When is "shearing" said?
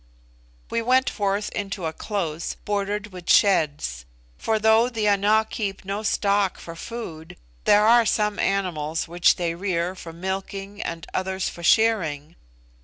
11.61-12.35